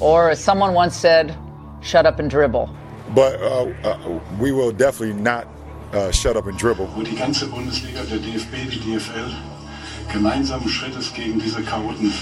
Or 0.00 0.30
as 0.30 0.42
someone 0.42 0.74
once 0.74 0.96
said, 0.96 1.36
shut 1.82 2.06
up 2.06 2.18
and 2.18 2.30
dribble. 2.30 2.68
But 3.14 3.40
uh, 3.40 3.66
uh, 3.84 4.20
we 4.38 4.52
will 4.52 4.72
definitely 4.72 5.20
not 5.20 5.46
uh, 5.92 6.10
shut 6.10 6.36
up 6.36 6.46
and 6.46 6.58
dribble. 6.58 6.88
Wo 6.94 7.02
die 7.02 7.16
ganze 7.16 7.46
Bundesliga, 7.46 8.00
der 8.04 8.18
DFB, 8.18 8.70
die 8.70 8.80
DFL 8.80 9.30
gemeinsamen 10.12 10.68
Schrittes 10.68 11.12
gegen 11.12 11.38
diese 11.38 11.62
Chaoten 11.62 12.12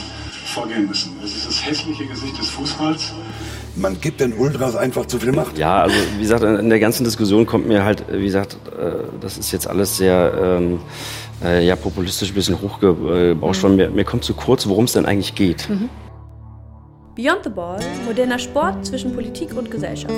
vorgehen 0.46 0.86
müssen. 0.86 1.16
Es 1.22 1.36
ist 1.36 1.46
das 1.46 1.66
hässliche 1.66 2.06
Gesicht 2.06 2.38
des 2.38 2.50
Fußballs. 2.50 3.12
Man 3.76 4.00
gibt 4.00 4.20
den 4.20 4.32
Ultras 4.32 4.76
einfach 4.76 5.06
zu 5.06 5.18
viel 5.18 5.32
Macht. 5.32 5.56
Ja, 5.58 5.82
also 5.82 5.96
wie 6.16 6.22
gesagt, 6.22 6.42
in 6.42 6.68
der 6.68 6.80
ganzen 6.80 7.04
Diskussion 7.04 7.46
kommt 7.46 7.68
mir 7.68 7.84
halt, 7.84 8.04
wie 8.10 8.24
gesagt, 8.24 8.56
äh, 8.76 9.04
das 9.20 9.38
ist 9.38 9.52
jetzt 9.52 9.68
alles 9.68 9.96
sehr 9.96 10.32
ähm, 10.42 10.80
äh, 11.44 11.64
ja, 11.64 11.76
populistisch 11.76 12.30
ein 12.30 12.34
bisschen 12.34 12.60
hochgebauscht 12.60 13.62
worden. 13.62 13.76
Mir, 13.76 13.90
mir 13.90 14.04
kommt 14.04 14.24
zu 14.24 14.34
kurz, 14.34 14.66
worum 14.66 14.86
es 14.86 14.92
denn 14.92 15.06
eigentlich 15.06 15.34
geht. 15.34 15.68
Mhm. 15.68 15.88
Beyond 17.18 17.42
the 17.42 17.50
Ball, 17.50 17.80
moderner 18.04 18.38
Sport 18.38 18.86
zwischen 18.86 19.12
Politik 19.12 19.52
und 19.56 19.72
Gesellschaft. 19.72 20.14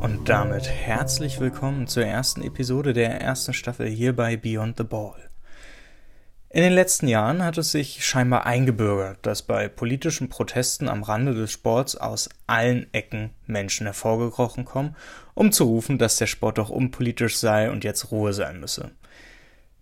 Und 0.00 0.22
damit 0.24 0.70
herzlich 0.70 1.38
willkommen 1.38 1.86
zur 1.86 2.06
ersten 2.06 2.40
Episode 2.40 2.94
der 2.94 3.20
ersten 3.20 3.52
Staffel 3.52 3.88
hier 3.88 4.16
bei 4.16 4.38
Beyond 4.38 4.78
the 4.78 4.84
Ball. 4.84 5.28
In 6.48 6.62
den 6.62 6.72
letzten 6.72 7.08
Jahren 7.08 7.44
hat 7.44 7.58
es 7.58 7.72
sich 7.72 8.04
scheinbar 8.06 8.46
eingebürgert, 8.46 9.18
dass 9.22 9.42
bei 9.42 9.68
politischen 9.68 10.28
Protesten 10.28 10.88
am 10.88 11.02
Rande 11.02 11.34
des 11.34 11.50
Sports 11.50 11.96
aus 11.96 12.28
allen 12.46 12.86
Ecken 12.92 13.30
Menschen 13.46 13.86
hervorgekrochen 13.86 14.64
kommen, 14.64 14.94
um 15.34 15.50
zu 15.50 15.64
rufen, 15.64 15.98
dass 15.98 16.16
der 16.16 16.28
Sport 16.28 16.58
doch 16.58 16.70
unpolitisch 16.70 17.36
sei 17.36 17.70
und 17.70 17.82
jetzt 17.82 18.12
Ruhe 18.12 18.32
sein 18.32 18.60
müsse. 18.60 18.92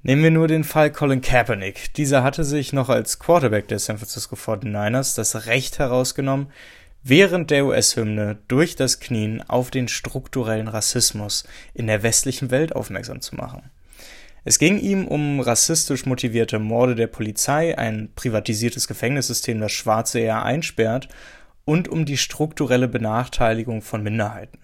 Nehmen 0.02 0.22
wir 0.22 0.30
nur 0.30 0.48
den 0.48 0.64
Fall 0.64 0.90
Colin 0.90 1.20
Kaepernick. 1.20 1.92
Dieser 1.94 2.22
hatte 2.22 2.44
sich 2.44 2.72
noch 2.72 2.88
als 2.88 3.18
Quarterback 3.18 3.68
der 3.68 3.78
San 3.78 3.98
Francisco 3.98 4.34
49ers 4.34 5.16
das 5.16 5.46
Recht 5.46 5.78
herausgenommen, 5.78 6.48
während 7.02 7.50
der 7.50 7.66
US-Hymne 7.66 8.38
durch 8.48 8.74
das 8.74 9.00
Knien 9.00 9.42
auf 9.48 9.70
den 9.70 9.88
strukturellen 9.88 10.68
Rassismus 10.68 11.44
in 11.74 11.86
der 11.86 12.02
westlichen 12.02 12.50
Welt 12.50 12.74
aufmerksam 12.74 13.20
zu 13.20 13.34
machen. 13.36 13.70
Es 14.44 14.58
ging 14.58 14.78
ihm 14.78 15.08
um 15.08 15.40
rassistisch 15.40 16.04
motivierte 16.04 16.58
Morde 16.58 16.94
der 16.94 17.06
Polizei, 17.06 17.78
ein 17.78 18.10
privatisiertes 18.14 18.86
Gefängnissystem, 18.86 19.58
das 19.58 19.72
Schwarze 19.72 20.20
eher 20.20 20.42
einsperrt, 20.42 21.08
und 21.64 21.88
um 21.88 22.04
die 22.04 22.18
strukturelle 22.18 22.88
Benachteiligung 22.88 23.80
von 23.80 24.02
Minderheiten. 24.02 24.58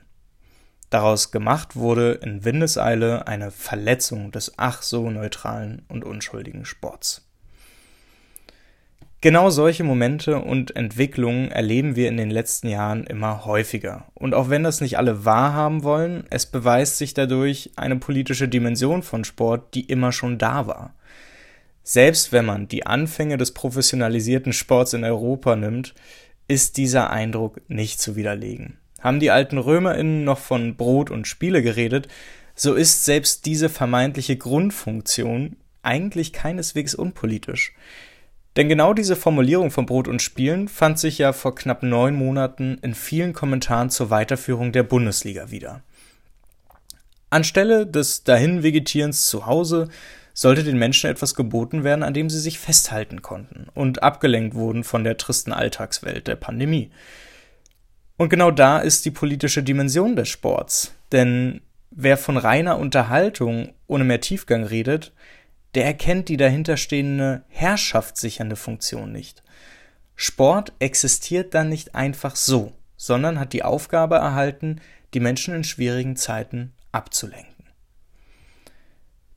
Daraus 0.91 1.31
gemacht 1.31 1.77
wurde 1.77 2.12
in 2.22 2.45
Windeseile 2.45 3.27
eine 3.27 3.50
Verletzung 3.50 4.33
des 4.33 4.53
ach 4.59 4.83
so 4.83 5.09
neutralen 5.09 5.83
und 5.89 6.05
unschuldigen 6.05 6.67
Sports. 6.67 7.30
Genau 9.23 9.51
solche 9.51 9.85
Momente 9.85 10.39
und 10.39 10.75
Entwicklungen 10.77 11.53
erleben 11.53 11.95
wir 11.95 12.09
in 12.09 12.17
den 12.17 12.31
letzten 12.31 12.69
Jahren 12.69 13.05
immer 13.05 13.45
häufiger. 13.45 14.07
Und 14.15 14.33
auch 14.33 14.49
wenn 14.49 14.62
das 14.62 14.81
nicht 14.81 14.97
alle 14.97 15.27
wahrhaben 15.27 15.83
wollen, 15.83 16.25
es 16.31 16.47
beweist 16.47 16.97
sich 16.97 17.12
dadurch 17.12 17.71
eine 17.77 17.97
politische 17.97 18.49
Dimension 18.49 19.03
von 19.03 19.25
Sport, 19.25 19.75
die 19.75 19.83
immer 19.83 20.12
schon 20.12 20.39
da 20.39 20.67
war. 20.67 20.95
Selbst 21.83 22.33
wenn 22.33 22.47
man 22.47 22.69
die 22.69 22.87
Anfänge 22.87 23.37
des 23.37 23.53
professionalisierten 23.53 24.55
Sports 24.55 24.95
in 24.95 25.05
Europa 25.05 25.55
nimmt, 25.55 25.95
ist 26.49 26.79
dieser 26.79 27.11
Eindruck 27.11 27.61
nicht 27.69 28.01
zu 28.01 28.17
widerlegen. 28.17 28.79
Haben 29.01 29.21
die 29.21 29.31
alten 29.31 29.59
Römerinnen 29.59 30.25
noch 30.25 30.39
von 30.39 30.77
Brot 30.77 31.11
und 31.11 31.29
Spiele 31.29 31.62
geredet, 31.62 32.09
so 32.55 32.75
ist 32.75 33.05
selbst 33.05 33.45
diese 33.45 33.69
vermeintliche 33.69 34.37
Grundfunktion 34.37 35.57
eigentlich 35.83 36.33
keineswegs 36.33 36.94
unpolitisch. 36.94 37.75
Denn 38.56 38.69
genau 38.69 38.94
diese 38.94 39.16
Formulierung 39.16 39.71
von 39.71 39.87
Brot 39.87 40.09
und 40.09 40.22
Spielen 40.22 40.69
fand 40.69 40.99
sich 40.99 41.19
ja 41.19 41.33
vor 41.33 41.55
knapp 41.55 41.83
neun 41.83 42.15
Monaten 42.15 42.78
in 42.83 42.94
vielen 42.94 43.33
Kommentaren 43.33 43.91
zur 43.91 44.11
Weiterführung 44.11 44.72
der 44.72 44.83
Bundesliga 44.83 45.50
wieder. 45.50 45.83
Anstelle 47.31 47.87
des 47.87 48.25
Dahinvegetierens 48.25 49.27
zu 49.27 49.47
Hause 49.47 49.88
sollte 50.34 50.65
den 50.65 50.78
Menschen 50.78 51.09
etwas 51.09 51.34
geboten 51.34 51.84
werden, 51.84 52.03
an 52.03 52.15
dem 52.15 52.28
sie 52.28 52.41
sich 52.41 52.59
festhalten 52.59 53.22
konnten 53.22 53.66
und 53.75 54.03
abgelenkt 54.03 54.55
wurden 54.55 54.82
von 54.84 55.05
der 55.05 55.17
tristen 55.17 55.53
Alltagswelt 55.53 56.27
der 56.27 56.37
Pandemie. 56.37 56.91
Und 58.17 58.28
genau 58.28 58.50
da 58.50 58.78
ist 58.78 59.05
die 59.05 59.11
politische 59.11 59.62
Dimension 59.62 60.17
des 60.17 60.28
Sports. 60.28 60.93
Denn 61.12 61.61
wer 61.91 62.17
von 62.17 62.37
reiner 62.37 62.78
Unterhaltung 62.78 63.75
ohne 63.87 64.05
mehr 64.05 64.21
Tiefgang 64.21 64.65
redet, 64.65 65.12
der 65.75 65.84
erkennt 65.84 66.28
die 66.28 66.36
dahinterstehende 66.36 67.42
herrschaftssichernde 67.48 68.56
Funktion 68.56 69.12
nicht. 69.12 69.42
Sport 70.16 70.72
existiert 70.78 71.54
dann 71.54 71.69
nicht 71.69 71.94
einfach 71.94 72.36
so, 72.36 72.72
sondern 72.97 73.38
hat 73.38 73.53
die 73.53 73.62
Aufgabe 73.62 74.16
erhalten, 74.16 74.81
die 75.14 75.20
Menschen 75.20 75.54
in 75.54 75.64
schwierigen 75.64 76.16
Zeiten 76.16 76.72
abzulenken. 76.92 77.64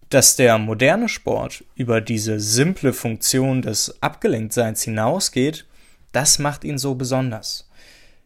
Dass 0.09 0.35
der 0.35 0.57
moderne 0.57 1.09
Sport 1.09 1.63
über 1.75 2.01
diese 2.01 2.39
simple 2.39 2.93
Funktion 2.93 3.61
des 3.61 4.01
Abgelenktseins 4.01 4.83
hinausgeht, 4.83 5.65
das 6.11 6.37
macht 6.37 6.63
ihn 6.63 6.77
so 6.77 6.95
besonders. 6.95 7.69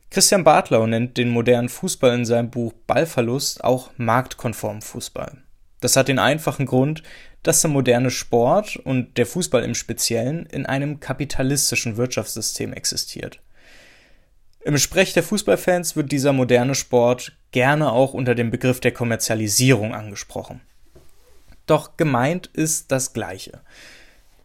Christian 0.10 0.44
Bartlau 0.44 0.88
nennt 0.88 1.18
den 1.18 1.30
modernen 1.30 1.70
Fußball 1.70 2.16
in 2.16 2.26
seinem 2.26 2.50
Buch 2.50 2.74
Ballverlust 2.88 3.64
auch 3.64 3.92
marktkonform 3.98 4.82
Fußball. 4.82 5.38
Das 5.80 5.96
hat 5.96 6.08
den 6.08 6.20
einfachen 6.20 6.66
Grund, 6.66 7.04
dass 7.44 7.62
der 7.62 7.72
moderne 7.72 8.12
Sport 8.12 8.78
und 8.78 9.18
der 9.18 9.26
Fußball 9.26 9.64
im 9.64 9.76
Speziellen 9.76 10.46
in 10.48 10.66
einem 10.66 11.00
kapitalistischen 11.00 11.98
Wirtschaftssystem 11.98 12.74
existiert. 12.74 13.40
Im 14.64 14.78
Sprech 14.78 15.14
der 15.14 15.24
Fußballfans 15.24 15.96
wird 15.96 16.12
dieser 16.12 16.34
moderne 16.34 16.76
Sport 16.76 17.38
gerne 17.52 17.92
auch 17.92 18.14
unter 18.14 18.36
dem 18.36 18.52
Begriff 18.52 18.82
der 18.82 18.92
Kommerzialisierung 18.92 19.94
angesprochen. 19.96 20.62
Doch 21.68 21.96
gemeint 21.96 22.48
ist 22.48 22.92
das 22.92 23.14
Gleiche. 23.14 23.62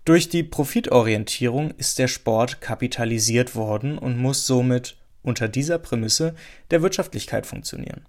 Durch 0.04 0.28
die 0.28 0.42
Profitorientierung 0.42 1.72
ist 1.72 1.98
der 1.98 2.08
Sport 2.08 2.60
kapitalisiert 2.60 3.54
worden 3.54 3.98
und 3.98 4.18
muss 4.18 4.46
somit 4.46 4.96
unter 5.22 5.48
dieser 5.48 5.78
Prämisse 5.78 6.34
der 6.70 6.82
Wirtschaftlichkeit 6.82 7.46
funktionieren. 7.46 8.06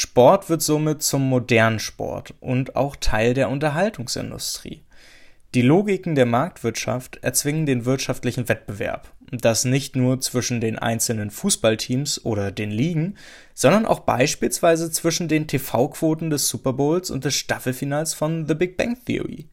Sport 0.00 0.48
wird 0.48 0.62
somit 0.62 1.02
zum 1.02 1.28
modernen 1.28 1.80
Sport 1.80 2.32
und 2.38 2.76
auch 2.76 2.94
Teil 2.94 3.34
der 3.34 3.50
Unterhaltungsindustrie. 3.50 4.84
Die 5.56 5.62
Logiken 5.62 6.14
der 6.14 6.24
Marktwirtschaft 6.24 7.16
erzwingen 7.24 7.66
den 7.66 7.84
wirtschaftlichen 7.84 8.48
Wettbewerb, 8.48 9.12
das 9.32 9.64
nicht 9.64 9.96
nur 9.96 10.20
zwischen 10.20 10.60
den 10.60 10.78
einzelnen 10.78 11.32
Fußballteams 11.32 12.24
oder 12.24 12.52
den 12.52 12.70
Ligen, 12.70 13.16
sondern 13.54 13.86
auch 13.86 13.98
beispielsweise 13.98 14.92
zwischen 14.92 15.26
den 15.26 15.48
TV-Quoten 15.48 16.30
des 16.30 16.46
Super 16.46 16.74
Bowls 16.74 17.10
und 17.10 17.24
des 17.24 17.34
Staffelfinals 17.34 18.14
von 18.14 18.46
The 18.46 18.54
Big 18.54 18.76
Bang 18.76 19.04
Theory. 19.04 19.48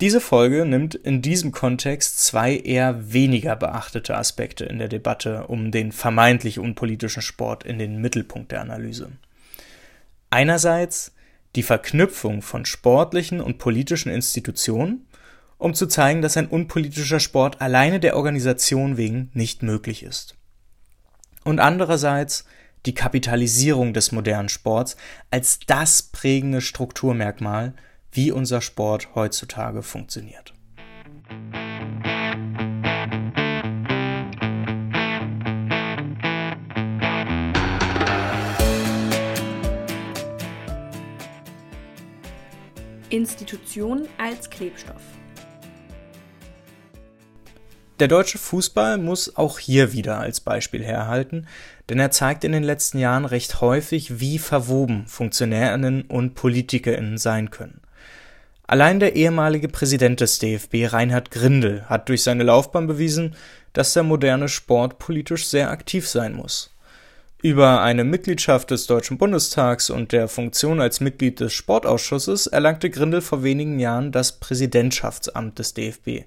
Diese 0.00 0.20
Folge 0.20 0.66
nimmt 0.66 0.94
in 0.94 1.22
diesem 1.22 1.52
Kontext 1.52 2.22
zwei 2.22 2.58
eher 2.58 3.14
weniger 3.14 3.56
beachtete 3.56 4.16
Aspekte 4.16 4.66
in 4.66 4.78
der 4.78 4.88
Debatte 4.88 5.46
um 5.46 5.70
den 5.70 5.90
vermeintlich 5.90 6.58
unpolitischen 6.58 7.22
Sport 7.22 7.64
in 7.64 7.78
den 7.78 8.02
Mittelpunkt 8.02 8.52
der 8.52 8.60
Analyse. 8.60 9.12
Einerseits 10.28 11.14
die 11.54 11.62
Verknüpfung 11.62 12.42
von 12.42 12.66
sportlichen 12.66 13.40
und 13.40 13.56
politischen 13.56 14.10
Institutionen, 14.10 15.06
um 15.56 15.72
zu 15.72 15.86
zeigen, 15.86 16.20
dass 16.20 16.36
ein 16.36 16.48
unpolitischer 16.48 17.20
Sport 17.20 17.62
alleine 17.62 17.98
der 17.98 18.16
Organisation 18.16 18.98
wegen 18.98 19.30
nicht 19.32 19.62
möglich 19.62 20.02
ist. 20.02 20.34
Und 21.44 21.58
andererseits 21.58 22.44
die 22.84 22.94
Kapitalisierung 22.94 23.94
des 23.94 24.12
modernen 24.12 24.50
Sports 24.50 24.98
als 25.30 25.58
das 25.66 26.02
prägende 26.02 26.60
Strukturmerkmal 26.60 27.72
wie 28.16 28.32
unser 28.32 28.62
Sport 28.62 29.14
heutzutage 29.14 29.82
funktioniert. 29.82 30.54
Institution 43.10 44.08
als 44.18 44.48
Klebstoff. 44.50 45.02
Der 48.00 48.08
deutsche 48.08 48.38
Fußball 48.38 48.98
muss 48.98 49.36
auch 49.36 49.58
hier 49.58 49.92
wieder 49.92 50.18
als 50.18 50.40
Beispiel 50.40 50.84
herhalten, 50.84 51.46
denn 51.88 51.98
er 51.98 52.10
zeigt 52.10 52.44
in 52.44 52.52
den 52.52 52.62
letzten 52.62 52.98
Jahren 52.98 53.24
recht 53.24 53.60
häufig, 53.60 54.20
wie 54.20 54.38
verwoben 54.38 55.06
Funktionärinnen 55.06 56.02
und 56.02 56.34
Politikerinnen 56.34 57.16
sein 57.16 57.50
können. 57.50 57.80
Allein 58.66 58.98
der 58.98 59.14
ehemalige 59.14 59.68
Präsident 59.68 60.20
des 60.20 60.38
DFB, 60.40 60.92
Reinhard 60.92 61.30
Grindel, 61.30 61.84
hat 61.88 62.08
durch 62.08 62.22
seine 62.22 62.42
Laufbahn 62.42 62.86
bewiesen, 62.86 63.36
dass 63.72 63.92
der 63.92 64.02
moderne 64.02 64.48
Sport 64.48 64.98
politisch 64.98 65.46
sehr 65.46 65.70
aktiv 65.70 66.08
sein 66.08 66.34
muss. 66.34 66.74
Über 67.42 67.82
eine 67.82 68.02
Mitgliedschaft 68.02 68.70
des 68.72 68.86
Deutschen 68.86 69.18
Bundestags 69.18 69.88
und 69.90 70.10
der 70.10 70.26
Funktion 70.26 70.80
als 70.80 71.00
Mitglied 71.00 71.38
des 71.38 71.52
Sportausschusses 71.52 72.48
erlangte 72.48 72.90
Grindel 72.90 73.20
vor 73.20 73.44
wenigen 73.44 73.78
Jahren 73.78 74.10
das 74.10 74.40
Präsidentschaftsamt 74.40 75.58
des 75.58 75.74
DFB, 75.74 76.24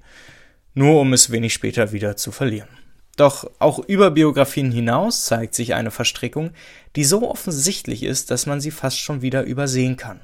nur 0.76 1.02
um 1.02 1.12
es 1.12 1.32
wenig 1.32 1.54
später 1.54 1.92
wieder 1.92 2.16
zu 2.16 2.32
verlieren. 2.32 2.70
Doch 3.18 3.52
auch 3.60 3.80
über 3.80 4.12
Biografien 4.12 4.72
hinaus 4.72 5.26
zeigt 5.26 5.56
sich 5.56 5.74
eine 5.74 5.92
Verstrickung, 5.92 6.52
die 6.96 7.04
so 7.04 7.30
offensichtlich 7.30 8.04
ist, 8.04 8.32
dass 8.32 8.46
man 8.46 8.62
sie 8.62 8.72
fast 8.72 9.00
schon 9.00 9.22
wieder 9.22 9.44
übersehen 9.44 9.98
kann. 9.98 10.22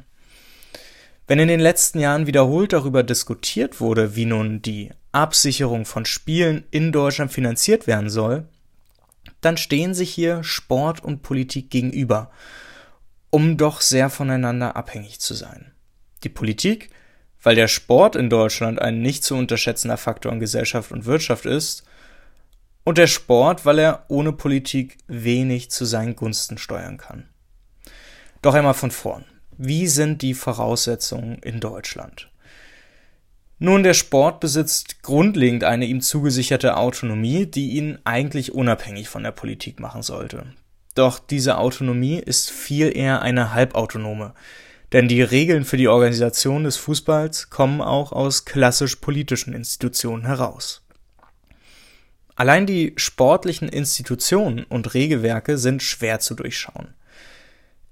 Wenn 1.27 1.39
in 1.39 1.47
den 1.47 1.59
letzten 1.59 1.99
Jahren 1.99 2.27
wiederholt 2.27 2.71
darüber 2.71 3.01
diskutiert 3.01 3.79
wurde, 3.79 4.15
wie 4.15 4.25
nun 4.25 4.61
die 4.61 4.91
Absicherung 5.11 5.85
von 5.85 6.05
Spielen 6.05 6.65
in 6.69 6.91
Deutschland 6.91 7.31
finanziert 7.31 7.87
werden 7.87 8.09
soll, 8.09 8.47
dann 9.41 9.57
stehen 9.57 9.93
sich 9.93 10.11
hier 10.13 10.43
Sport 10.43 11.03
und 11.03 11.23
Politik 11.23 11.71
gegenüber, 11.71 12.29
um 13.31 13.57
doch 13.57 13.81
sehr 13.81 14.09
voneinander 14.09 14.75
abhängig 14.75 15.19
zu 15.19 15.33
sein. 15.33 15.71
Die 16.23 16.29
Politik, 16.29 16.91
weil 17.41 17.55
der 17.55 17.67
Sport 17.67 18.15
in 18.15 18.29
Deutschland 18.29 18.79
ein 18.79 19.01
nicht 19.01 19.23
zu 19.23 19.35
unterschätzender 19.35 19.97
Faktor 19.97 20.31
in 20.31 20.39
Gesellschaft 20.39 20.91
und 20.91 21.05
Wirtschaft 21.05 21.45
ist, 21.45 21.85
und 22.83 22.99
der 22.99 23.07
Sport, 23.07 23.65
weil 23.65 23.79
er 23.79 24.05
ohne 24.09 24.31
Politik 24.31 24.97
wenig 25.07 25.71
zu 25.71 25.85
seinen 25.85 26.15
Gunsten 26.15 26.59
steuern 26.59 26.97
kann. 26.97 27.27
Doch 28.43 28.53
einmal 28.53 28.75
von 28.75 28.91
vorn. 28.91 29.25
Wie 29.57 29.87
sind 29.87 30.21
die 30.21 30.33
Voraussetzungen 30.33 31.39
in 31.39 31.61
Deutschland? 31.61 32.29
Nun, 33.57 33.83
der 33.83 33.93
Sport 33.93 34.41
besitzt 34.41 35.01
grundlegend 35.01 35.63
eine 35.63 35.85
ihm 35.85 36.01
zugesicherte 36.01 36.75
Autonomie, 36.75 37.45
die 37.45 37.71
ihn 37.71 37.97
eigentlich 38.03 38.53
unabhängig 38.53 39.07
von 39.07 39.23
der 39.23 39.31
Politik 39.31 39.79
machen 39.79 40.03
sollte. 40.03 40.45
Doch 40.93 41.19
diese 41.19 41.57
Autonomie 41.57 42.19
ist 42.19 42.51
viel 42.51 42.95
eher 42.95 43.21
eine 43.21 43.53
halbautonome, 43.53 44.33
denn 44.91 45.07
die 45.07 45.21
Regeln 45.21 45.63
für 45.63 45.77
die 45.77 45.87
Organisation 45.87 46.65
des 46.65 46.75
Fußballs 46.75 47.49
kommen 47.49 47.79
auch 47.79 48.11
aus 48.11 48.43
klassisch 48.43 48.97
politischen 48.97 49.53
Institutionen 49.53 50.25
heraus. 50.25 50.85
Allein 52.35 52.65
die 52.65 52.91
sportlichen 52.97 53.69
Institutionen 53.69 54.65
und 54.65 54.93
Regelwerke 54.93 55.57
sind 55.57 55.81
schwer 55.81 56.19
zu 56.19 56.35
durchschauen. 56.35 56.93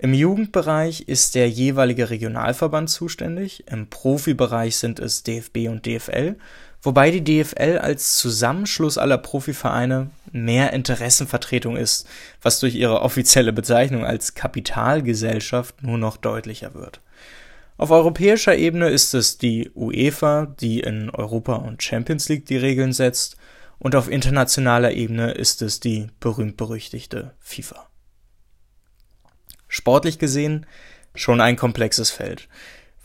Im 0.03 0.13
Jugendbereich 0.13 1.07
ist 1.07 1.33
der 1.33 1.49
jeweilige 1.49 2.09
Regionalverband 2.09 2.89
zuständig, 2.89 3.63
im 3.71 3.87
Profibereich 3.87 4.75
sind 4.75 4.99
es 4.99 5.23
DFB 5.23 5.69
und 5.69 5.85
DFL, 5.85 6.35
wobei 6.81 7.09
die 7.09 7.23
DFL 7.23 7.77
als 7.77 8.17
Zusammenschluss 8.17 8.97
aller 8.97 9.17
Profivereine 9.17 10.09
mehr 10.33 10.73
Interessenvertretung 10.73 11.77
ist, 11.77 12.05
was 12.41 12.59
durch 12.59 12.75
ihre 12.75 13.01
offizielle 13.01 13.53
Bezeichnung 13.53 14.03
als 14.03 14.35
Kapitalgesellschaft 14.35 15.81
nur 15.81 15.97
noch 15.97 16.17
deutlicher 16.17 16.73
wird. 16.73 16.99
Auf 17.77 17.89
europäischer 17.89 18.57
Ebene 18.57 18.89
ist 18.89 19.13
es 19.13 19.37
die 19.37 19.71
UEFA, 19.73 20.47
die 20.59 20.81
in 20.81 21.11
Europa 21.11 21.55
und 21.55 21.81
Champions 21.81 22.27
League 22.27 22.45
die 22.45 22.57
Regeln 22.57 22.91
setzt, 22.91 23.37
und 23.79 23.95
auf 23.95 24.09
internationaler 24.09 24.91
Ebene 24.91 25.31
ist 25.31 25.61
es 25.61 25.79
die 25.79 26.07
berühmt-berüchtigte 26.19 27.31
FIFA. 27.39 27.87
Sportlich 29.73 30.19
gesehen 30.19 30.67
schon 31.15 31.41
ein 31.41 31.55
komplexes 31.55 32.11
Feld. 32.11 32.47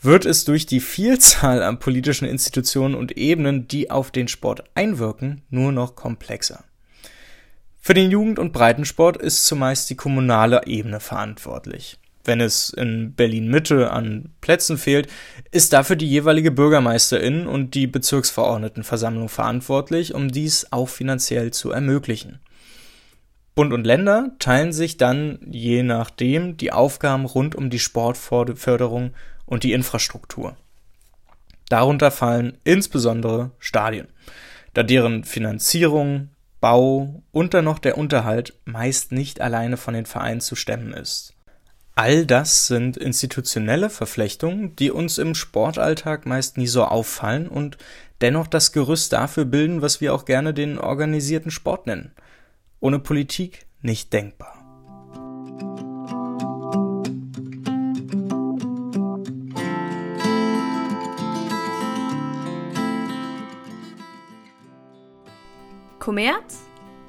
Wird 0.03 0.23
es 0.23 0.45
durch 0.45 0.67
die 0.67 0.79
Vielzahl 0.79 1.63
an 1.63 1.79
politischen 1.79 2.27
Institutionen 2.27 2.93
und 2.93 3.17
Ebenen, 3.17 3.67
die 3.67 3.89
auf 3.89 4.11
den 4.11 4.27
Sport 4.27 4.63
einwirken, 4.75 5.41
nur 5.49 5.71
noch 5.71 5.95
komplexer. 5.95 6.63
Für 7.79 7.95
den 7.95 8.11
Jugend- 8.11 8.37
und 8.37 8.53
Breitensport 8.53 9.17
ist 9.17 9.47
zumeist 9.47 9.89
die 9.89 9.95
kommunale 9.95 10.67
Ebene 10.67 10.99
verantwortlich. 10.99 11.97
Wenn 12.23 12.39
es 12.39 12.69
in 12.69 13.15
Berlin 13.15 13.47
Mitte 13.47 13.89
an 13.89 14.29
Plätzen 14.39 14.77
fehlt, 14.77 15.07
ist 15.49 15.73
dafür 15.73 15.95
die 15.95 16.07
jeweilige 16.07 16.51
Bürgermeisterin 16.51 17.47
und 17.47 17.73
die 17.73 17.87
Bezirksverordnetenversammlung 17.87 19.27
verantwortlich, 19.27 20.13
um 20.13 20.31
dies 20.31 20.71
auch 20.71 20.87
finanziell 20.87 21.49
zu 21.49 21.71
ermöglichen. 21.71 22.39
Bund 23.59 23.73
und 23.73 23.83
Länder 23.83 24.31
teilen 24.39 24.71
sich 24.71 24.95
dann 24.95 25.37
je 25.45 25.83
nachdem 25.83 26.55
die 26.55 26.71
Aufgaben 26.71 27.25
rund 27.25 27.55
um 27.55 27.69
die 27.69 27.77
Sportförderung 27.77 29.11
und 29.45 29.63
die 29.63 29.73
Infrastruktur. 29.73 30.55
Darunter 31.67 32.09
fallen 32.09 32.57
insbesondere 32.63 33.51
Stadien, 33.59 34.07
da 34.73 34.83
deren 34.83 35.25
Finanzierung, 35.25 36.29
Bau 36.61 37.21
und 37.31 37.53
dann 37.53 37.65
noch 37.65 37.79
der 37.79 37.97
Unterhalt 37.97 38.57
meist 38.63 39.11
nicht 39.11 39.41
alleine 39.41 39.75
von 39.75 39.93
den 39.93 40.05
Vereinen 40.05 40.39
zu 40.39 40.55
stemmen 40.55 40.93
ist. 40.93 41.33
All 41.95 42.25
das 42.25 42.67
sind 42.67 42.95
institutionelle 42.95 43.89
Verflechtungen, 43.89 44.77
die 44.77 44.89
uns 44.89 45.17
im 45.17 45.35
Sportalltag 45.35 46.25
meist 46.25 46.57
nie 46.57 46.67
so 46.67 46.85
auffallen 46.85 47.49
und 47.49 47.77
dennoch 48.21 48.47
das 48.47 48.71
Gerüst 48.71 49.11
dafür 49.11 49.43
bilden, 49.43 49.81
was 49.81 49.99
wir 49.99 50.13
auch 50.13 50.23
gerne 50.23 50.53
den 50.53 50.79
organisierten 50.79 51.51
Sport 51.51 51.87
nennen– 51.87 52.13
ohne 52.79 52.99
Politik 52.99 53.65
nicht 53.81 54.13
denkbar. 54.13 54.55
Kommerz? 65.99 66.63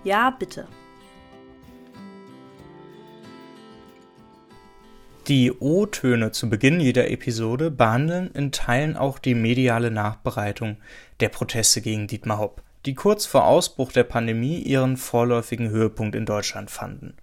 Ja, 0.04 0.30
bitte. 0.30 0.66
Die 5.28 5.52
O-Töne 5.52 6.32
zu 6.32 6.50
Beginn 6.50 6.80
jeder 6.80 7.08
Episode 7.08 7.70
behandeln 7.70 8.30
in 8.32 8.50
Teilen 8.50 8.96
auch 8.96 9.18
die 9.18 9.34
mediale 9.34 9.90
Nachbereitung 9.90 10.76
der 11.20 11.28
Proteste 11.28 11.80
gegen 11.80 12.08
Dietmar 12.08 12.38
Hopp 12.38 12.62
die 12.86 12.94
kurz 12.94 13.26
vor 13.26 13.46
Ausbruch 13.46 13.92
der 13.92 14.04
Pandemie 14.04 14.58
ihren 14.58 14.96
vorläufigen 14.96 15.70
Höhepunkt 15.70 16.14
in 16.14 16.26
Deutschland 16.26 16.70
fanden. 16.70 17.14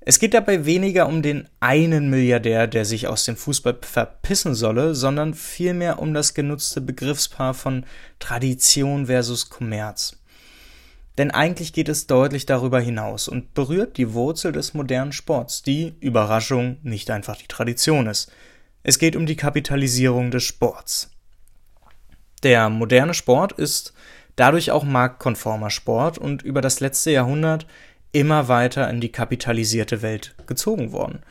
Es 0.00 0.20
geht 0.20 0.34
dabei 0.34 0.64
weniger 0.64 1.08
um 1.08 1.20
den 1.20 1.48
einen 1.58 2.10
Milliardär, 2.10 2.68
der 2.68 2.84
sich 2.84 3.08
aus 3.08 3.24
dem 3.24 3.36
Fußball 3.36 3.78
verpissen 3.82 4.54
solle, 4.54 4.94
sondern 4.94 5.34
vielmehr 5.34 5.98
um 5.98 6.14
das 6.14 6.32
genutzte 6.32 6.80
Begriffspaar 6.80 7.54
von 7.54 7.84
Tradition 8.20 9.06
versus 9.06 9.50
Kommerz. 9.50 10.16
Denn 11.18 11.32
eigentlich 11.32 11.72
geht 11.72 11.88
es 11.88 12.06
deutlich 12.06 12.46
darüber 12.46 12.78
hinaus 12.78 13.26
und 13.26 13.54
berührt 13.54 13.96
die 13.96 14.12
Wurzel 14.12 14.52
des 14.52 14.74
modernen 14.74 15.12
Sports, 15.12 15.62
die, 15.62 15.96
Überraschung, 15.98 16.76
nicht 16.82 17.10
einfach 17.10 17.36
die 17.36 17.48
Tradition 17.48 18.06
ist. 18.06 18.30
Es 18.84 19.00
geht 19.00 19.16
um 19.16 19.26
die 19.26 19.36
Kapitalisierung 19.36 20.30
des 20.30 20.44
Sports. 20.44 21.10
Der 22.44 22.68
moderne 22.68 23.14
Sport 23.14 23.52
ist 23.52 23.92
dadurch 24.36 24.70
auch 24.70 24.84
marktkonformer 24.84 25.70
Sport 25.70 26.18
und 26.18 26.42
über 26.42 26.60
das 26.60 26.80
letzte 26.80 27.10
Jahrhundert 27.10 27.66
immer 28.12 28.48
weiter 28.48 28.88
in 28.88 29.00
die 29.00 29.12
kapitalisierte 29.12 30.02
Welt 30.02 30.34
gezogen 30.46 30.92
worden. 30.92 31.22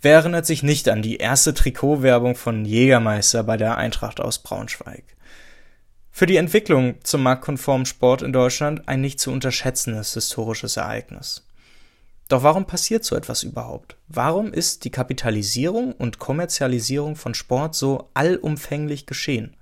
Wer 0.00 0.14
erinnert 0.14 0.46
sich 0.46 0.64
nicht 0.64 0.88
an 0.88 1.02
die 1.02 1.18
erste 1.18 1.54
Trikotwerbung 1.54 2.34
von 2.34 2.64
Jägermeister 2.64 3.44
bei 3.44 3.56
der 3.56 3.76
Eintracht 3.76 4.20
aus 4.20 4.40
Braunschweig? 4.40 5.04
Für 6.10 6.26
die 6.26 6.36
Entwicklung 6.36 6.96
zum 7.04 7.22
marktkonformen 7.22 7.86
Sport 7.86 8.22
in 8.22 8.32
Deutschland 8.32 8.88
ein 8.88 9.00
nicht 9.00 9.20
zu 9.20 9.30
unterschätzendes 9.30 10.14
historisches 10.14 10.76
Ereignis. 10.76 11.46
Doch 12.28 12.42
warum 12.42 12.66
passiert 12.66 13.04
so 13.04 13.14
etwas 13.14 13.42
überhaupt? 13.42 13.96
Warum 14.08 14.52
ist 14.52 14.84
die 14.84 14.90
Kapitalisierung 14.90 15.92
und 15.92 16.18
Kommerzialisierung 16.18 17.14
von 17.14 17.34
Sport 17.34 17.74
so 17.74 18.10
allumfänglich 18.14 19.06
geschehen? 19.06 19.56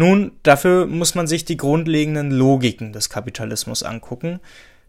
Nun, 0.00 0.32
dafür 0.44 0.86
muss 0.86 1.14
man 1.14 1.26
sich 1.26 1.44
die 1.44 1.58
grundlegenden 1.58 2.30
Logiken 2.30 2.94
des 2.94 3.10
Kapitalismus 3.10 3.82
angucken, 3.82 4.40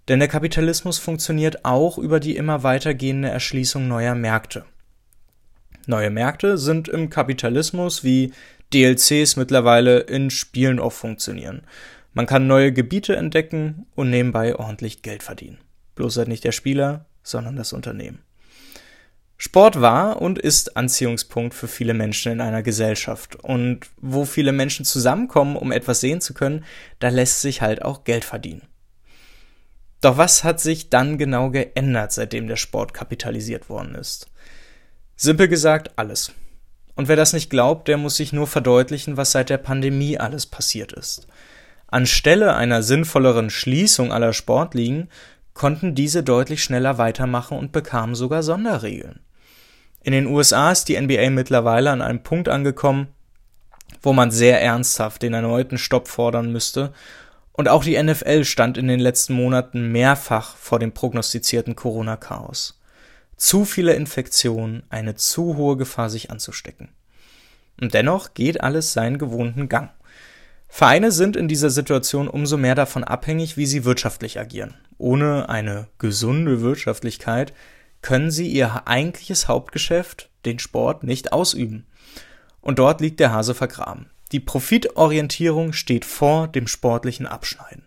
denn 0.08 0.20
der 0.20 0.30
Kapitalismus 0.30 1.00
funktioniert 1.00 1.65
auch 1.65 1.98
über 1.98 2.22
die 2.22 2.38
immer 2.38 2.63
weitergehende 2.63 3.27
Erschließung 3.27 3.89
neuer 3.89 4.15
Märkte. 4.15 4.63
Neue 5.86 6.12
Märkte 6.12 6.58
sind 6.58 6.88
im 6.88 7.10
Kapitalismus 7.10 8.06
wie 8.06 8.32
DLCs 8.74 9.36
mittlerweile 9.36 10.00
in 10.00 10.30
Spielen 10.30 10.80
auch 10.80 10.94
funktionieren. 10.94 11.63
Man 12.13 12.25
kann 12.25 12.48
neue 12.48 12.72
Gebiete 12.72 13.18
entdecken 13.18 13.88
und 13.96 14.12
nebenbei 14.12 14.56
ordentlich 14.56 15.01
Geld 15.01 15.24
verdienen. 15.24 15.58
Bloß 15.96 16.15
halt 16.15 16.30
nicht 16.30 16.46
der 16.46 16.53
Spieler, 16.53 17.06
sondern 17.22 17.58
das 17.58 17.74
Unternehmen. 17.74 18.20
Sport 19.43 19.81
war 19.81 20.21
und 20.21 20.38
ist 20.38 20.77
Anziehungspunkt 20.77 21.55
für 21.55 21.67
viele 21.67 21.95
Menschen 21.95 22.31
in 22.31 22.41
einer 22.41 22.62
Gesellschaft. 22.62 23.38
Und 23.38 23.88
wo 23.98 24.24
viele 24.24 24.51
Menschen 24.51 24.86
zusammenkommen, 24.86 25.55
um 25.55 25.71
etwas 25.71 26.00
sehen 26.00 26.21
zu 26.21 26.36
können, 26.36 26.63
da 27.00 27.10
lässt 27.10 27.41
sich 27.41 27.60
halt 27.60 27.81
auch 27.81 28.03
Geld 28.03 28.24
verdienen. 28.24 28.62
Doch 30.00 30.19
was 30.19 30.43
hat 30.43 30.60
sich 30.60 30.91
dann 30.91 31.17
genau 31.17 31.50
geändert, 31.50 32.12
seitdem 32.12 32.45
der 32.45 32.55
Sport 32.55 32.93
kapitalisiert 32.93 33.67
worden 33.67 33.95
ist? 33.95 34.29
Simpel 35.15 35.48
gesagt, 35.48 35.98
alles. 35.98 36.33
Und 36.93 37.07
wer 37.07 37.15
das 37.15 37.33
nicht 37.33 37.50
glaubt, 37.50 37.88
der 37.88 37.98
muss 37.98 38.17
sich 38.17 38.33
nur 38.33 38.45
verdeutlichen, 38.45 39.17
was 39.17 39.31
seit 39.31 39.50
der 39.50 39.57
Pandemie 39.57 40.19
alles 40.19 40.45
passiert 40.45 40.93
ist. 40.93 41.25
Anstelle 41.88 42.53
einer 42.53 42.83
sinnvolleren 42.83 43.50
Schließung 43.50 44.13
aller 44.13 44.33
Sportligen 44.33 45.10
konnten 45.55 45.95
diese 45.95 46.21
deutlich 46.21 46.63
schneller 46.63 47.00
weitermachen 47.00 47.57
und 47.57 47.71
bekamen 47.71 48.13
sogar 48.13 48.43
Sonderregeln. 48.43 49.21
In 50.03 50.13
den 50.13 50.27
USA 50.27 50.72
ist 50.72 50.86
die 50.86 51.00
NBA 51.00 51.29
mittlerweile 51.29 51.91
an 51.91 52.01
einem 52.01 52.24
Punkt 52.24 52.50
angekommen, 52.50 53.08
wo 54.01 54.13
man 54.13 54.31
sehr 54.31 54.62
ernsthaft 54.62 55.22
den 55.22 55.34
erneuten 55.34 55.77
Stopp 55.77 56.08
fordern 56.08 56.51
müsste, 56.51 56.93
und 57.53 57.67
auch 57.67 57.84
die 57.84 58.01
NFL 58.01 58.46
stand 58.46 58.77
in 58.77 58.88
den 58.88 59.00
letzten 59.00 59.34
Monaten 59.34 59.91
mehrfach 59.91 60.55
vor 60.55 60.79
dem 60.79 60.93
prognostizierten 60.93 61.75
Corona-Chaos. 61.75 62.79
Zu 63.36 63.65
viele 63.65 63.93
Infektionen, 63.93 64.84
eine 64.89 65.15
zu 65.15 65.58
hohe 65.58 65.75
Gefahr, 65.75 66.10
sich 66.10 66.31
anzustecken. 66.31 66.89
Und 67.79 67.93
dennoch 67.93 68.34
geht 68.34 68.62
alles 68.62 68.93
seinen 68.93 69.17
gewohnten 69.17 69.67
Gang. 69.67 69.91
Vereine 70.70 71.12
sind 71.12 71.36
in 71.36 71.50
dieser 71.50 71.70
Situation 71.70 72.29
umso 72.29 72.55
mehr 72.55 72.75
davon 72.75 73.03
abhängig, 73.03 73.58
wie 73.58 73.65
sie 73.65 73.84
wirtschaftlich 73.84 74.39
agieren. 74.39 74.75
Ohne 74.98 75.50
eine 75.50 75.88
gesunde 76.00 76.62
Wirtschaftlichkeit 76.62 77.53
können 78.01 78.31
sie 78.31 78.48
ihr 78.48 78.88
eigentliches 78.88 79.48
Hauptgeschäft, 79.48 80.29
den 80.46 80.60
Sport, 80.60 81.03
nicht 81.03 81.34
ausüben. 81.34 81.86
Und 82.62 82.79
dort 82.79 83.01
liegt 83.01 83.20
der 83.20 83.31
Hase 83.31 83.55
vergraben. 83.55 84.10
Die 84.31 84.39
Profitorientierung 84.39 85.74
steht 85.74 86.05
vor 86.05 86.48
dem 86.48 86.67
sportlichen 86.67 87.27
Abschneiden. 87.27 87.84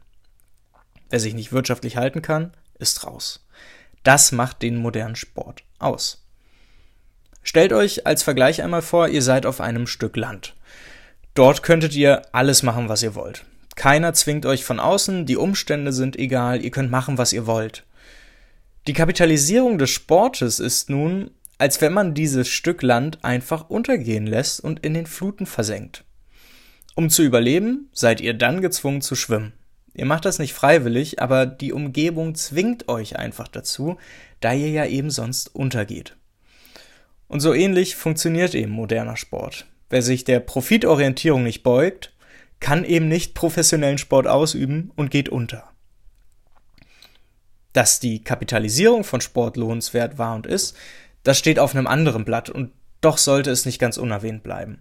Wer 1.11 1.21
sich 1.21 1.35
nicht 1.35 1.53
wirtschaftlich 1.53 1.97
halten 1.97 2.23
kann, 2.23 2.53
ist 2.79 3.05
raus. 3.05 3.47
Das 4.03 4.33
macht 4.33 4.63
den 4.63 4.77
modernen 4.77 5.17
Sport 5.17 5.63
aus. 5.79 6.25
Stellt 7.43 7.73
euch 7.73 8.07
als 8.07 8.23
Vergleich 8.23 8.63
einmal 8.63 8.83
vor, 8.83 9.09
ihr 9.09 9.23
seid 9.23 9.47
auf 9.47 9.61
einem 9.61 9.87
Stück 9.87 10.17
Land. 10.17 10.55
Dort 11.35 11.63
könntet 11.63 11.95
ihr 11.95 12.23
alles 12.33 12.63
machen, 12.63 12.89
was 12.89 13.03
ihr 13.03 13.15
wollt. 13.15 13.45
Keiner 13.77 14.13
zwingt 14.15 14.47
euch 14.47 14.65
von 14.65 14.79
außen, 14.79 15.27
die 15.27 15.37
Umstände 15.37 15.93
sind 15.93 16.17
egal, 16.17 16.63
ihr 16.63 16.71
könnt 16.71 16.91
machen, 16.91 17.19
was 17.19 17.33
ihr 17.33 17.47
wollt. 17.47 17.85
Die 18.87 18.93
Kapitalisierung 18.93 19.79
des 19.79 19.89
Sportes 19.89 20.61
ist 20.61 20.91
nun, 20.91 21.31
als 21.57 21.81
wenn 21.81 21.95
man 21.95 22.13
dieses 22.13 22.49
Stück 22.49 22.83
Land 22.83 23.25
einfach 23.25 23.71
untergehen 23.71 24.27
lässt 24.27 24.61
und 24.61 24.81
in 24.81 24.93
den 24.93 25.07
Fluten 25.07 25.47
versenkt. 25.47 26.05
Um 26.95 27.09
zu 27.09 27.23
überleben, 27.23 27.89
seid 27.93 28.21
ihr 28.21 28.35
dann 28.35 28.61
gezwungen 28.61 29.01
zu 29.01 29.15
schwimmen. 29.15 29.55
Ihr 29.95 30.05
macht 30.05 30.27
das 30.27 30.39
nicht 30.39 30.53
freiwillig, 30.53 31.23
aber 31.23 31.47
die 31.47 31.73
Umgebung 31.73 32.35
zwingt 32.35 32.89
euch 32.89 33.17
einfach 33.17 33.49
dazu, 33.49 33.97
da 34.41 34.53
ihr 34.53 34.71
ja 34.71 34.85
eben 34.85 35.11
sonst 35.11 35.55
untergeht. 35.55 36.17
Und 37.27 37.41
so 37.41 37.55
ähnlich 37.55 37.97
funktioniert 37.97 38.55
eben 38.55 38.73
moderner 38.73 39.17
Sport. 39.17 39.67
Wer 39.89 40.03
sich 40.03 40.25
der 40.25 40.41
Profitorientierung 40.41 41.43
nicht 41.43 41.63
beugt, 41.63 42.13
kann 42.61 42.85
eben 42.85 43.09
nicht 43.09 43.35
professionellen 43.35 43.99
Sport 43.99 44.27
ausüben 44.27 44.93
und 44.95 45.11
geht 45.11 45.31
unter. 45.31 45.74
Dass 47.75 48.01
die 48.01 48.25
Kapitalisierung 48.25 49.05
von 49.05 49.21
Sport 49.21 49.59
lohnenswert 49.59 50.17
war 50.17 50.35
und 50.35 50.47
ist, 50.47 50.75
das 51.25 51.39
steht 51.39 51.59
auf 51.59 51.75
einem 51.75 51.87
anderen 51.87 52.25
Blatt 52.25 52.49
und 52.49 52.73
doch 53.03 53.19
sollte 53.19 53.51
es 53.51 53.67
nicht 53.67 53.79
ganz 53.79 53.99
unerwähnt 53.99 54.43
bleiben. 54.43 54.81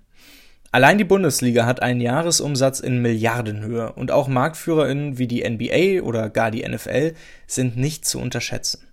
Allein 0.71 0.97
die 0.97 1.03
Bundesliga 1.03 1.67
hat 1.67 1.83
einen 1.83 2.01
Jahresumsatz 2.01 2.79
in 2.79 2.99
Milliardenhöhe 3.01 3.93
und 3.93 4.11
auch 4.11 4.27
MarktführerInnen 4.27 5.19
wie 5.19 5.27
die 5.27 5.47
NBA 5.47 6.01
oder 6.01 6.31
gar 6.31 6.49
die 6.49 6.67
NFL 6.67 7.13
sind 7.45 7.77
nicht 7.77 8.05
zu 8.05 8.19
unterschätzen. 8.19 8.87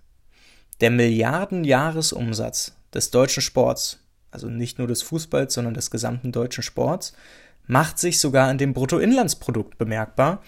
Der 0.79 0.91
Milliarden-Jahresumsatz 0.91 2.75
des 2.93 3.09
deutschen 3.09 3.41
Sports, 3.41 3.99
also 4.29 4.47
nicht 4.47 4.77
nur 4.77 4.87
des 4.87 5.01
Fußballs, 5.01 5.55
sondern 5.55 5.73
des 5.73 5.89
gesamten 5.89 6.31
deutschen 6.31 6.61
Sports, 6.61 7.13
macht 7.65 7.97
sich 7.97 8.19
sogar 8.19 8.51
in 8.51 8.59
dem 8.59 8.73
Bruttoinlandsprodukt 8.73 9.79
bemerkbar. 9.79 10.43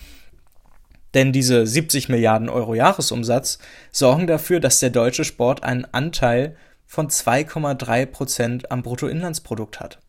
Denn 1.14 1.32
diese 1.32 1.68
70 1.68 2.10
Milliarden 2.10 2.50
Euro 2.50 2.74
Jahresumsatz 2.74 3.60
sorgen 3.92 4.28
dafür, 4.28 4.60
dass 4.60 4.80
der 4.80 4.90
deutsche 4.90 5.24
Sport 5.24 5.64
einen 5.64 5.86
Anteil 5.92 6.56
von 6.86 7.10
2,3 7.10 8.06
Prozent 8.06 8.72
am 8.72 8.82
Bruttoinlandsprodukt 8.82 9.80
hat. 9.80 10.00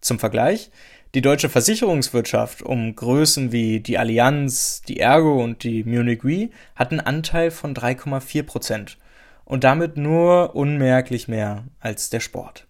Zum 0.00 0.18
Vergleich, 0.18 0.70
die 1.14 1.22
deutsche 1.22 1.48
Versicherungswirtschaft 1.48 2.62
um 2.62 2.96
Größen 2.96 3.52
wie 3.52 3.80
die 3.80 3.98
Allianz, 3.98 4.82
die 4.82 4.98
Ergo 4.98 5.42
und 5.42 5.62
die 5.62 5.84
Munich 5.84 6.24
Re 6.24 6.50
hat 6.74 6.90
einen 6.90 7.00
Anteil 7.00 7.50
von 7.52 7.74
3,4 7.74 8.42
Prozent 8.42 8.98
und 9.44 9.62
damit 9.62 9.96
nur 9.96 10.56
unmerklich 10.56 11.28
mehr 11.28 11.64
als 11.78 12.10
der 12.10 12.20
Sport. 12.20 12.66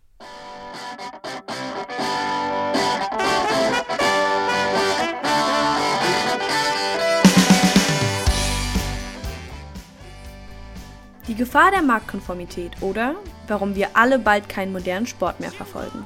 Die 11.27 11.35
Gefahr 11.35 11.71
der 11.71 11.81
Marktkonformität 11.81 12.83
oder 12.83 13.15
warum 13.49 13.75
wir 13.75 13.97
alle 13.97 14.19
bald 14.19 14.49
keinen 14.51 14.73
modernen 14.73 15.07
Sport 15.07 15.41
mehr 15.41 15.51
verfolgen. 15.51 16.05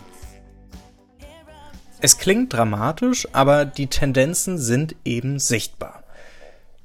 Es 2.01 2.19
klingt 2.19 2.53
dramatisch, 2.53 3.27
aber 3.33 3.65
die 3.65 3.89
Tendenzen 3.89 4.59
sind 4.59 4.95
eben 5.05 5.41
sichtbar. 5.41 6.05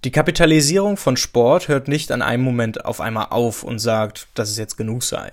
Die 0.04 0.12
Kapitalisierung 0.12 0.98
von 0.98 1.16
Sport 1.16 1.68
hört 1.68 1.88
nicht 1.88 2.12
an 2.12 2.24
einem 2.24 2.44
Moment 2.44 2.84
auf 2.84 3.00
einmal 3.00 3.28
auf 3.30 3.64
und 3.64 3.78
sagt, 3.78 4.28
dass 4.34 4.50
es 4.50 4.58
jetzt 4.58 4.78
genug 4.78 5.04
sei. 5.04 5.32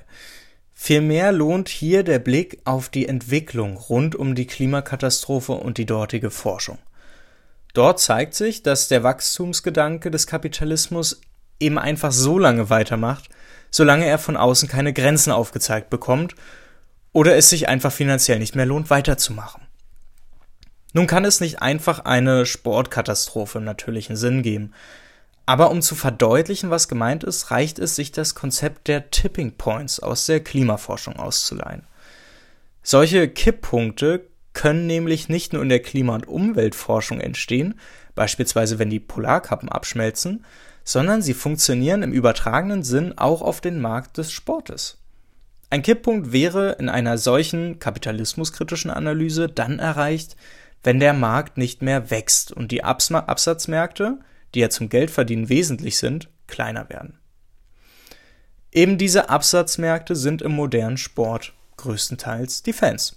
Vielmehr 0.74 1.32
lohnt 1.32 1.70
hier 1.70 2.04
der 2.04 2.18
Blick 2.18 2.60
auf 2.64 2.90
die 2.90 3.08
Entwicklung 3.08 3.78
rund 3.78 4.14
um 4.14 4.34
die 4.34 4.46
Klimakatastrophe 4.46 5.52
und 5.52 5.78
die 5.78 5.86
dortige 5.86 6.30
Forschung. 6.30 6.78
Dort 7.72 8.00
zeigt 8.00 8.34
sich, 8.34 8.62
dass 8.62 8.88
der 8.88 9.02
Wachstumsgedanke 9.02 10.10
des 10.10 10.26
Kapitalismus 10.26 11.20
eben 11.60 11.78
einfach 11.78 12.12
so 12.12 12.38
lange 12.38 12.70
weitermacht, 12.70 13.28
solange 13.70 14.06
er 14.06 14.18
von 14.18 14.36
außen 14.36 14.68
keine 14.68 14.92
Grenzen 14.92 15.32
aufgezeigt 15.32 15.90
bekommt 15.90 16.34
oder 17.12 17.36
es 17.36 17.50
sich 17.50 17.68
einfach 17.68 17.92
finanziell 17.92 18.38
nicht 18.38 18.56
mehr 18.56 18.66
lohnt, 18.66 18.90
weiterzumachen. 18.90 19.62
Nun 20.92 21.06
kann 21.06 21.24
es 21.24 21.40
nicht 21.40 21.62
einfach 21.62 22.00
eine 22.00 22.46
Sportkatastrophe 22.46 23.58
im 23.58 23.64
natürlichen 23.64 24.16
Sinn 24.16 24.42
geben. 24.42 24.72
Aber 25.46 25.70
um 25.70 25.82
zu 25.82 25.94
verdeutlichen, 25.94 26.70
was 26.70 26.88
gemeint 26.88 27.24
ist, 27.24 27.50
reicht 27.50 27.78
es, 27.78 27.96
sich 27.96 28.12
das 28.12 28.34
Konzept 28.34 28.88
der 28.88 29.10
Tipping 29.10 29.52
Points 29.52 30.00
aus 30.00 30.26
der 30.26 30.40
Klimaforschung 30.40 31.16
auszuleihen. 31.16 31.86
Solche 32.82 33.28
Kipppunkte 33.28 34.26
können 34.52 34.86
nämlich 34.86 35.28
nicht 35.28 35.52
nur 35.52 35.62
in 35.62 35.68
der 35.68 35.82
Klima- 35.82 36.14
und 36.14 36.26
Umweltforschung 36.28 37.20
entstehen, 37.20 37.78
beispielsweise 38.14 38.78
wenn 38.78 38.90
die 38.90 39.00
Polarkappen 39.00 39.68
abschmelzen, 39.68 40.44
sondern 40.84 41.22
sie 41.22 41.34
funktionieren 41.34 42.02
im 42.02 42.12
übertragenen 42.12 42.82
Sinn 42.82 43.16
auch 43.16 43.42
auf 43.42 43.60
den 43.60 43.80
Markt 43.80 44.18
des 44.18 44.32
Sportes. 44.32 44.98
Ein 45.70 45.82
Kipppunkt 45.82 46.32
wäre 46.32 46.72
in 46.72 46.88
einer 46.88 47.16
solchen 47.16 47.78
kapitalismuskritischen 47.78 48.90
Analyse 48.90 49.48
dann 49.48 49.78
erreicht, 49.78 50.36
wenn 50.82 50.98
der 50.98 51.12
Markt 51.12 51.58
nicht 51.58 51.82
mehr 51.82 52.10
wächst 52.10 52.52
und 52.52 52.72
die 52.72 52.82
Abs 52.82 53.12
Absatzmärkte, 53.12 54.18
die 54.54 54.60
ja 54.60 54.70
zum 54.70 54.88
Geldverdienen 54.88 55.48
wesentlich 55.48 55.98
sind, 55.98 56.28
kleiner 56.48 56.88
werden. 56.88 57.18
Eben 58.72 58.98
diese 58.98 59.30
Absatzmärkte 59.30 60.16
sind 60.16 60.42
im 60.42 60.52
modernen 60.52 60.96
Sport 60.96 61.54
größtenteils 61.76 62.62
die 62.62 62.72
Fans. 62.72 63.16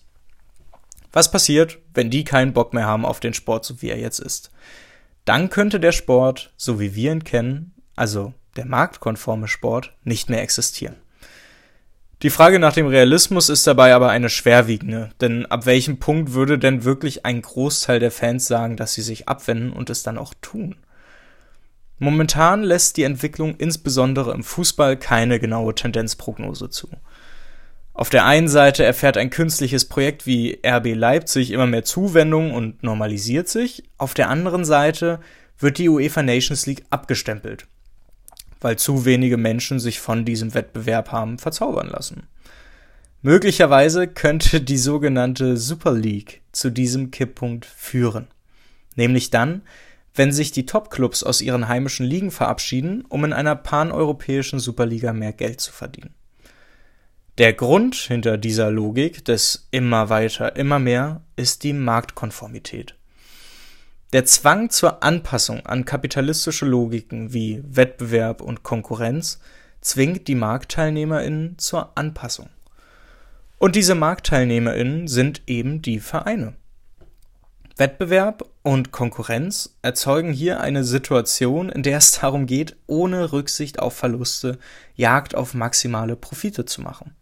Was 1.11 1.29
passiert, 1.29 1.77
wenn 1.93 2.09
die 2.09 2.23
keinen 2.23 2.53
Bock 2.53 2.73
mehr 2.73 2.85
haben 2.85 3.05
auf 3.05 3.19
den 3.19 3.33
Sport, 3.33 3.65
so 3.65 3.81
wie 3.81 3.89
er 3.89 3.99
jetzt 3.99 4.19
ist? 4.19 4.51
Dann 5.25 5.49
könnte 5.49 5.79
der 5.79 5.91
Sport, 5.91 6.53
so 6.57 6.79
wie 6.79 6.95
wir 6.95 7.11
ihn 7.11 7.23
kennen, 7.23 7.73
also 7.95 8.33
der 8.55 8.65
marktkonforme 8.65 9.47
Sport, 9.47 9.93
nicht 10.03 10.29
mehr 10.29 10.41
existieren. 10.41 10.95
Die 12.21 12.29
Frage 12.29 12.57
nach 12.57 12.73
dem 12.73 12.87
Realismus 12.87 13.49
ist 13.49 13.67
dabei 13.67 13.93
aber 13.93 14.09
eine 14.09 14.29
schwerwiegende, 14.29 15.09
denn 15.19 15.45
ab 15.45 15.65
welchem 15.65 15.97
Punkt 15.99 16.33
würde 16.33 16.57
denn 16.57 16.85
wirklich 16.85 17.25
ein 17.25 17.41
Großteil 17.41 17.99
der 17.99 18.11
Fans 18.11 18.47
sagen, 18.47 18.77
dass 18.77 18.93
sie 18.93 19.01
sich 19.01 19.27
abwenden 19.27 19.73
und 19.73 19.89
es 19.89 20.03
dann 20.03 20.17
auch 20.17 20.33
tun? 20.41 20.77
Momentan 21.99 22.63
lässt 22.63 22.97
die 22.97 23.03
Entwicklung 23.03 23.55
insbesondere 23.57 24.33
im 24.33 24.43
Fußball 24.43 24.97
keine 24.97 25.39
genaue 25.39 25.75
Tendenzprognose 25.75 26.69
zu. 26.69 26.89
Auf 27.93 28.09
der 28.09 28.25
einen 28.25 28.47
Seite 28.47 28.83
erfährt 28.83 29.17
ein 29.17 29.29
künstliches 29.29 29.85
Projekt 29.85 30.25
wie 30.25 30.59
RB 30.65 30.95
Leipzig 30.95 31.51
immer 31.51 31.67
mehr 31.67 31.83
Zuwendung 31.83 32.51
und 32.53 32.81
normalisiert 32.83 33.47
sich, 33.47 33.83
auf 33.97 34.13
der 34.13 34.29
anderen 34.29 34.65
Seite 34.65 35.19
wird 35.59 35.77
die 35.77 35.89
UEFA 35.89 36.23
Nations 36.23 36.65
League 36.65 36.83
abgestempelt 36.89 37.67
weil 38.63 38.77
zu 38.77 39.05
wenige 39.05 39.37
Menschen 39.37 39.79
sich 39.79 39.99
von 39.99 40.25
diesem 40.25 40.53
Wettbewerb 40.53 41.11
haben 41.11 41.37
verzaubern 41.37 41.89
lassen. 41.89 42.23
Möglicherweise 43.21 44.07
könnte 44.07 44.61
die 44.61 44.77
sogenannte 44.77 45.57
Super 45.57 45.93
League 45.93 46.41
zu 46.51 46.71
diesem 46.71 47.11
Kipppunkt 47.11 47.65
führen. 47.65 48.27
Nämlich 48.95 49.29
dann, 49.29 49.61
wenn 50.15 50.31
sich 50.31 50.51
die 50.51 50.65
Topclubs 50.65 51.23
aus 51.23 51.41
ihren 51.41 51.67
heimischen 51.67 52.05
Ligen 52.05 52.31
verabschieden, 52.31 53.03
um 53.07 53.25
in 53.25 53.33
einer 53.33 53.55
paneuropäischen 53.55 54.59
Superliga 54.59 55.13
mehr 55.13 55.33
Geld 55.33 55.59
zu 55.59 55.71
verdienen. 55.71 56.13
Der 57.39 57.53
Grund 57.53 57.95
hinter 57.95 58.37
dieser 58.37 58.69
Logik 58.69 59.25
des 59.25 59.67
immer 59.71 60.09
weiter, 60.09 60.55
immer 60.55 60.77
mehr 60.77 61.21
ist 61.35 61.63
die 61.63 61.73
Marktkonformität. 61.73 62.93
Der 64.11 64.23
Zwang 64.25 64.69
zur 64.69 65.01
Anpassung 65.01 65.65
an 65.65 65.83
kapitalistische 65.83 66.67
Logiken 66.67 67.33
wie 67.33 67.63
Wettbewerb 67.65 68.39
und 68.39 68.61
Konkurrenz 68.61 69.39
zwingt 69.81 70.27
die 70.27 70.35
Marktteilnehmerinnen 70.35 71.57
zur 71.57 71.97
Anpassung. 71.97 72.49
Und 73.57 73.75
diese 73.75 73.95
Marktteilnehmerinnen 73.95 75.07
sind 75.07 75.41
eben 75.47 75.81
die 75.81 76.01
Vereine. 76.01 76.53
Wettbewerb 77.77 78.47
und 78.61 78.91
Konkurrenz 78.91 79.75
erzeugen 79.81 80.33
hier 80.33 80.59
eine 80.59 80.83
Situation, 80.83 81.69
in 81.69 81.81
der 81.81 81.97
es 81.97 82.11
darum 82.11 82.45
geht, 82.45 82.75
ohne 82.85 83.33
Rücksicht 83.33 83.79
auf 83.79 83.95
Verluste 83.95 84.59
Jagd 84.95 85.33
auf 85.33 85.55
maximale 85.55 86.15
Profite 86.15 86.65
zu 86.65 86.83
machen. 86.83 87.15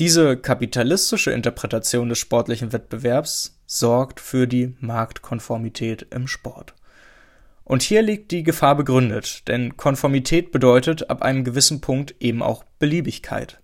Diese 0.00 0.38
kapitalistische 0.38 1.30
Interpretation 1.30 2.08
des 2.08 2.16
sportlichen 2.18 2.72
Wettbewerbs 2.72 3.60
sorgt 3.66 4.18
für 4.18 4.46
die 4.46 4.74
Marktkonformität 4.80 6.06
im 6.08 6.26
Sport. 6.26 6.72
Und 7.64 7.82
hier 7.82 8.00
liegt 8.00 8.30
die 8.30 8.42
Gefahr 8.42 8.76
begründet, 8.76 9.46
denn 9.46 9.76
Konformität 9.76 10.52
bedeutet 10.52 11.10
ab 11.10 11.20
einem 11.20 11.44
gewissen 11.44 11.82
Punkt 11.82 12.14
eben 12.18 12.42
auch 12.42 12.64
Beliebigkeit. 12.78 13.60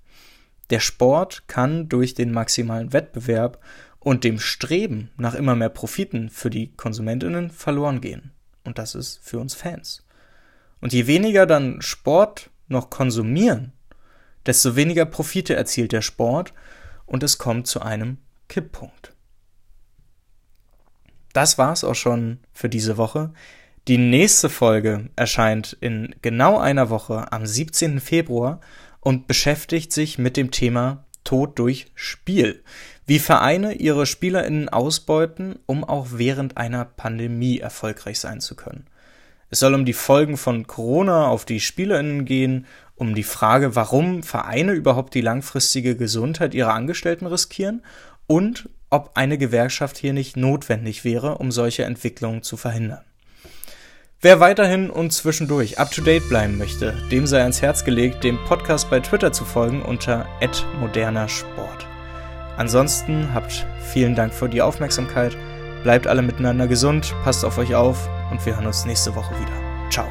Der 0.68 0.80
Sport 0.80 1.48
kann 1.48 1.88
durch 1.88 2.12
den 2.12 2.32
maximalen 2.32 2.92
Wettbewerb 2.92 3.58
und 3.98 4.22
dem 4.22 4.38
Streben 4.38 5.08
nach 5.16 5.34
immer 5.34 5.56
mehr 5.56 5.70
Profiten 5.70 6.28
für 6.28 6.50
die 6.50 6.70
Konsumentinnen 6.76 7.50
verloren 7.50 8.02
gehen. 8.02 8.32
Und 8.62 8.76
das 8.76 8.94
ist 8.94 9.20
für 9.22 9.38
uns 9.38 9.54
Fans. 9.54 10.04
Und 10.82 10.92
je 10.92 11.06
weniger 11.06 11.46
dann 11.46 11.80
Sport 11.80 12.50
noch 12.68 12.90
konsumieren, 12.90 13.72
desto 14.46 14.76
weniger 14.76 15.04
Profite 15.04 15.54
erzielt 15.54 15.92
der 15.92 16.02
Sport 16.02 16.54
und 17.04 17.22
es 17.22 17.38
kommt 17.38 17.66
zu 17.66 17.80
einem 17.82 18.18
Kipppunkt. 18.48 19.12
Das 21.32 21.58
war's 21.58 21.84
auch 21.84 21.94
schon 21.94 22.38
für 22.52 22.68
diese 22.68 22.96
Woche. 22.96 23.32
Die 23.88 23.98
nächste 23.98 24.48
Folge 24.48 25.10
erscheint 25.16 25.76
in 25.80 26.14
genau 26.22 26.58
einer 26.58 26.90
Woche 26.90 27.30
am 27.32 27.46
17. 27.46 28.00
Februar 28.00 28.60
und 29.00 29.26
beschäftigt 29.26 29.92
sich 29.92 30.18
mit 30.18 30.36
dem 30.36 30.50
Thema 30.50 31.04
Tod 31.24 31.58
durch 31.58 31.86
Spiel 31.94 32.62
wie 33.06 33.20
Vereine 33.20 33.74
ihre 33.74 34.04
SpielerInnen 34.04 34.68
ausbeuten, 34.68 35.58
um 35.66 35.84
auch 35.84 36.08
während 36.10 36.56
einer 36.56 36.84
Pandemie 36.84 37.58
erfolgreich 37.58 38.18
sein 38.18 38.40
zu 38.40 38.56
können. 38.56 38.86
Es 39.50 39.60
soll 39.60 39.74
um 39.74 39.84
die 39.84 39.92
Folgen 39.92 40.36
von 40.36 40.66
Corona 40.66 41.28
auf 41.28 41.44
die 41.44 41.60
SpielerInnen 41.60 42.24
gehen, 42.24 42.66
um 42.96 43.14
die 43.14 43.22
Frage, 43.22 43.76
warum 43.76 44.22
Vereine 44.22 44.72
überhaupt 44.72 45.14
die 45.14 45.20
langfristige 45.20 45.96
Gesundheit 45.96 46.54
ihrer 46.54 46.74
Angestellten 46.74 47.26
riskieren 47.26 47.82
und 48.26 48.68
ob 48.90 49.12
eine 49.14 49.38
Gewerkschaft 49.38 49.98
hier 49.98 50.12
nicht 50.12 50.36
notwendig 50.36 51.04
wäre, 51.04 51.38
um 51.38 51.52
solche 51.52 51.84
Entwicklungen 51.84 52.42
zu 52.42 52.56
verhindern. 52.56 53.04
Wer 54.22 54.40
weiterhin 54.40 54.88
und 54.88 55.12
zwischendurch 55.12 55.78
up 55.78 55.90
to 55.90 56.00
date 56.00 56.28
bleiben 56.28 56.56
möchte, 56.56 56.94
dem 57.12 57.26
sei 57.26 57.42
ans 57.42 57.60
Herz 57.60 57.84
gelegt, 57.84 58.24
dem 58.24 58.38
Podcast 58.46 58.88
bei 58.88 58.98
Twitter 59.00 59.30
zu 59.30 59.44
folgen 59.44 59.82
unter 59.82 60.26
@modernersport. 60.80 61.86
Ansonsten 62.56 63.34
habt 63.34 63.66
vielen 63.92 64.14
Dank 64.14 64.32
für 64.32 64.48
die 64.48 64.62
Aufmerksamkeit. 64.62 65.36
Bleibt 65.82 66.06
alle 66.06 66.22
miteinander 66.22 66.66
gesund, 66.66 67.14
passt 67.22 67.44
auf 67.44 67.58
euch 67.58 67.74
auf 67.74 68.08
und 68.30 68.44
wir 68.44 68.56
hören 68.56 68.66
uns 68.66 68.84
nächste 68.86 69.14
Woche 69.14 69.34
wieder. 69.40 69.90
Ciao. 69.90 70.08